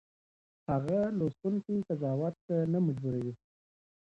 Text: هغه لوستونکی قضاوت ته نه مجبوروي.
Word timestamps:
هغه 0.69 0.99
لوستونکی 1.17 1.75
قضاوت 1.87 2.35
ته 2.47 2.55
نه 2.71 2.79
مجبوروي. 2.85 3.33